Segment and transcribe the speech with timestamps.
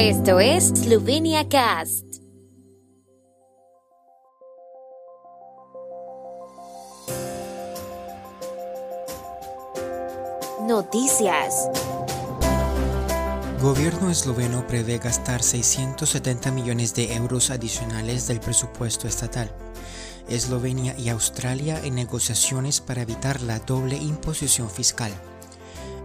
[0.00, 2.04] Esto es Slovenia Cast.
[10.68, 11.68] Noticias.
[13.60, 19.50] Gobierno esloveno prevé gastar 670 millones de euros adicionales del presupuesto estatal.
[20.28, 25.10] Eslovenia y Australia en negociaciones para evitar la doble imposición fiscal.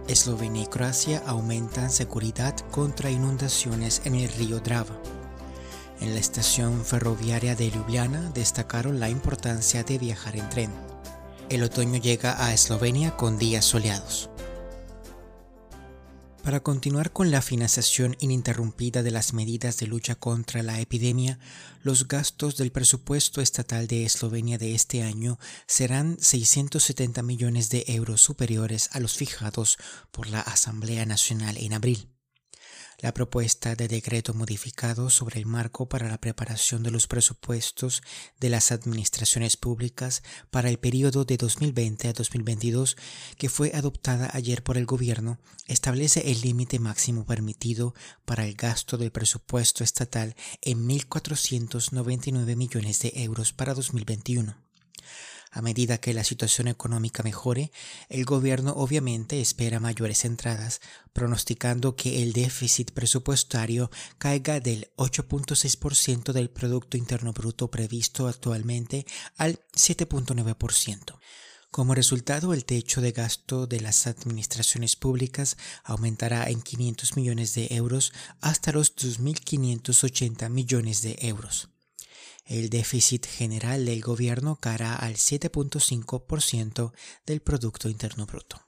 [0.08, 4.96] Eslovenia y Croacia aumentan seguridad contra inundaciones en el río Drava.
[6.00, 10.70] En la estación ferroviaria de Ljubljana destacaron la importancia de viajar en tren.
[11.48, 14.28] El otoño llega a Eslovenia con días soleados.
[16.44, 21.38] Para continuar con la financiación ininterrumpida de las medidas de lucha contra la epidemia,
[21.82, 28.20] los gastos del presupuesto estatal de Eslovenia de este año serán 670 millones de euros
[28.20, 29.78] superiores a los fijados
[30.10, 32.13] por la Asamblea Nacional en abril.
[33.00, 38.02] La propuesta de decreto modificado sobre el marco para la preparación de los presupuestos
[38.40, 42.96] de las administraciones públicas para el periodo de 2020 a 2022,
[43.36, 48.96] que fue adoptada ayer por el Gobierno, establece el límite máximo permitido para el gasto
[48.96, 54.63] del presupuesto estatal en 1.499 millones de euros para 2021.
[55.54, 57.70] A medida que la situación económica mejore,
[58.08, 60.80] el gobierno obviamente espera mayores entradas,
[61.12, 63.88] pronosticando que el déficit presupuestario
[64.18, 71.20] caiga del 8.6% del Producto Interno Bruto previsto actualmente al 7.9%.
[71.70, 77.68] Como resultado, el techo de gasto de las administraciones públicas aumentará en 500 millones de
[77.70, 81.73] euros hasta los 2.580 millones de euros.
[82.46, 86.92] El déficit general del gobierno caerá al 7.5%
[87.24, 88.62] del Producto Interno Bruto.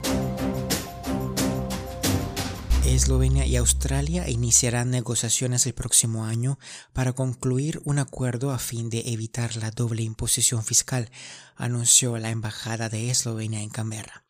[2.87, 6.59] Eslovenia y Australia iniciarán negociaciones el próximo año
[6.95, 11.11] para concluir un acuerdo a fin de evitar la doble imposición fiscal,
[11.57, 14.25] anunció la Embajada de Eslovenia en Canberra.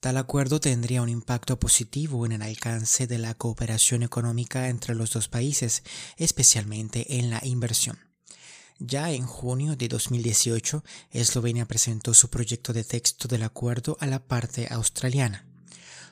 [0.00, 5.12] Tal acuerdo tendría un impacto positivo en el alcance de la cooperación económica entre los
[5.12, 5.82] dos países,
[6.18, 8.07] especialmente en la inversión.
[8.80, 14.20] Ya en junio de 2018, Eslovenia presentó su proyecto de texto del acuerdo a la
[14.20, 15.44] parte australiana.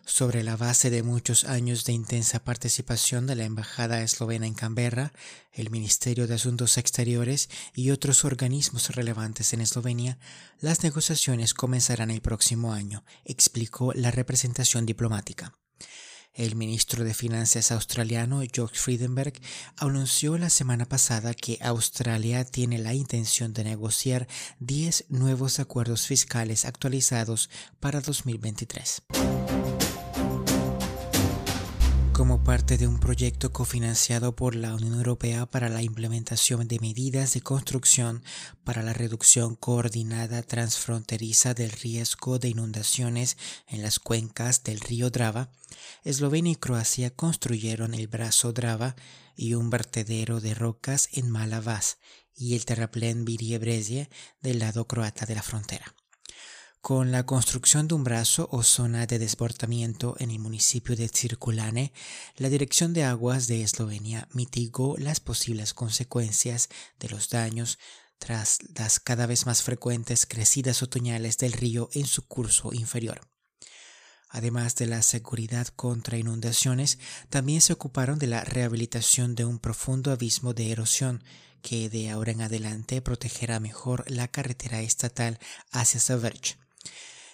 [0.04, 5.12] Sobre la base de muchos años de intensa participación de la Embajada eslovena en Canberra,
[5.52, 10.18] el Ministerio de Asuntos Exteriores y otros organismos relevantes en Eslovenia,
[10.60, 15.54] las negociaciones comenzarán el próximo año, explicó la representación diplomática.
[16.36, 19.32] El ministro de Finanzas australiano George Friedenberg
[19.78, 24.28] anunció la semana pasada que Australia tiene la intención de negociar
[24.60, 27.48] 10 nuevos acuerdos fiscales actualizados
[27.80, 29.02] para 2023
[32.16, 37.34] como parte de un proyecto cofinanciado por la Unión Europea para la implementación de medidas
[37.34, 38.24] de construcción
[38.64, 45.50] para la reducción coordinada transfronteriza del riesgo de inundaciones en las cuencas del río Drava,
[46.04, 48.96] Eslovenia y Croacia construyeron el brazo Drava
[49.36, 51.98] y un vertedero de rocas en Malavas
[52.34, 53.58] y el terraplén Virie
[54.40, 55.94] del lado croata de la frontera.
[56.86, 61.92] Con la construcción de un brazo o zona de desbordamiento en el municipio de Circulane,
[62.36, 66.68] la Dirección de Aguas de Eslovenia mitigó las posibles consecuencias
[67.00, 67.80] de los daños
[68.18, 73.20] tras las cada vez más frecuentes crecidas otoñales del río en su curso inferior.
[74.28, 80.12] Además de la seguridad contra inundaciones, también se ocuparon de la rehabilitación de un profundo
[80.12, 81.24] abismo de erosión
[81.62, 85.40] que de ahora en adelante protegerá mejor la carretera estatal
[85.72, 86.64] hacia Saverch.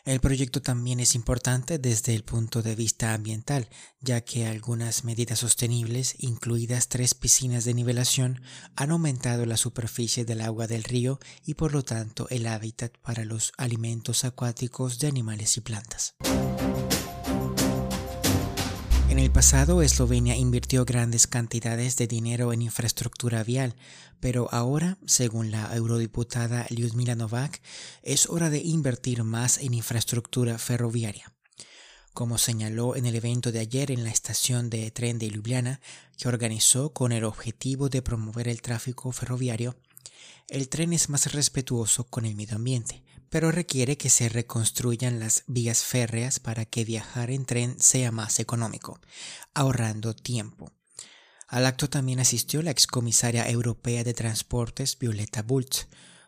[0.04, 3.68] El proyecto también es importante desde el punto de vista ambiental,
[4.00, 8.42] ya que algunas medidas sostenibles, incluidas tres piscinas de nivelación,
[8.74, 13.24] han aumentado la superficie del agua del río y por lo tanto el hábitat para
[13.24, 16.16] los alimentos acuáticos de animales y plantas.
[19.12, 23.76] En el pasado, Eslovenia invirtió grandes cantidades de dinero en infraestructura vial,
[24.20, 27.60] pero ahora, según la eurodiputada Lyudmila Novak,
[28.02, 31.30] es hora de invertir más en infraestructura ferroviaria.
[32.14, 35.82] Como señaló en el evento de ayer en la estación de tren de Ljubljana,
[36.16, 39.76] que organizó con el objetivo de promover el tráfico ferroviario,
[40.48, 45.44] el tren es más respetuoso con el medio ambiente, pero requiere que se reconstruyan las
[45.46, 49.00] vías férreas para que viajar en tren sea más económico,
[49.54, 50.70] ahorrando tiempo.
[51.48, 55.86] Al acto también asistió la excomisaria europea de Transportes Violeta Bulc.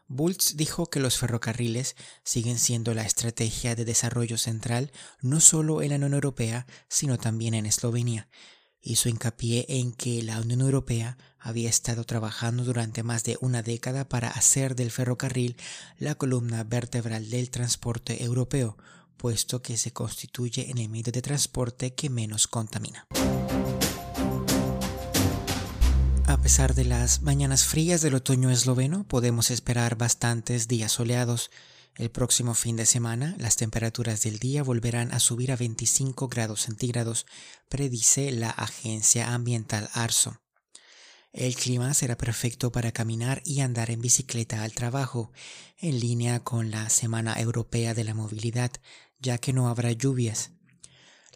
[0.09, 4.91] Bulc dijo que los ferrocarriles siguen siendo la estrategia de desarrollo central
[5.21, 8.29] no solo en la Unión Europea, sino también en Eslovenia,
[8.85, 14.09] hizo hincapié en que la Unión Europea había estado trabajando durante más de una década
[14.09, 15.57] para hacer del ferrocarril
[15.99, 18.77] la columna vertebral del transporte europeo,
[19.17, 23.07] puesto que se constituye en el medio de transporte que menos contamina.
[26.27, 31.51] A pesar de las mañanas frías del otoño esloveno, podemos esperar bastantes días soleados.
[31.97, 36.63] El próximo fin de semana, las temperaturas del día volverán a subir a 25 grados
[36.63, 37.25] centígrados,
[37.69, 40.41] predice la agencia ambiental ARSO.
[41.33, 45.31] El clima será perfecto para caminar y andar en bicicleta al trabajo,
[45.79, 48.73] en línea con la Semana Europea de la Movilidad,
[49.21, 50.51] ya que no habrá lluvias.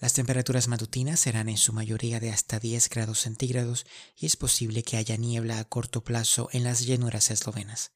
[0.00, 4.82] Las temperaturas matutinas serán en su mayoría de hasta 10 grados centígrados y es posible
[4.82, 7.92] que haya niebla a corto plazo en las llanuras eslovenas.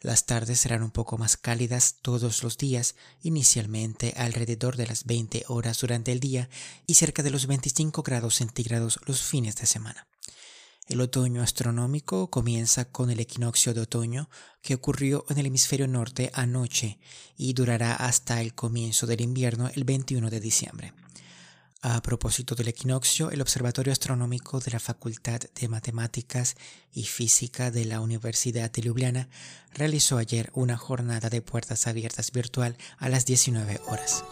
[0.00, 5.44] Las tardes serán un poco más cálidas todos los días, inicialmente alrededor de las 20
[5.48, 6.50] horas durante el día
[6.86, 10.06] y cerca de los 25 grados centígrados los fines de semana.
[10.86, 14.30] El otoño astronómico comienza con el equinoccio de otoño
[14.62, 17.00] que ocurrió en el hemisferio norte anoche
[17.36, 20.92] y durará hasta el comienzo del invierno el 21 de diciembre.
[21.88, 26.56] A propósito del equinoccio, el Observatorio Astronómico de la Facultad de Matemáticas
[26.92, 29.28] y Física de la Universidad de Ljubljana
[29.72, 34.24] realizó ayer una jornada de puertas abiertas virtual a las 19 horas.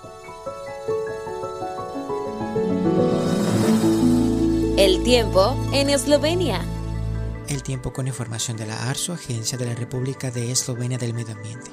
[4.77, 6.61] El tiempo en Eslovenia.
[7.49, 11.37] El tiempo con información de la ARSO, Agencia de la República de Eslovenia del Medio
[11.37, 11.71] Ambiente.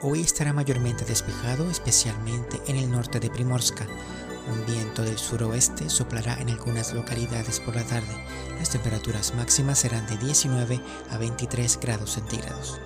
[0.00, 3.86] Hoy estará mayormente despejado, especialmente en el norte de Primorska.
[4.50, 8.24] Un viento del suroeste soplará en algunas localidades por la tarde.
[8.58, 10.80] Las temperaturas máximas serán de 19
[11.10, 12.80] a 23 grados centígrados.